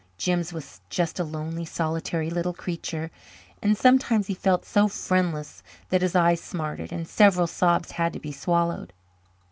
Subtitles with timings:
[0.17, 3.11] Jims was just a lonely, solitary little creature,
[3.61, 8.19] and sometimes he felt so friendless that his eyes smarted, and several sobs had to
[8.19, 8.93] be swallowed.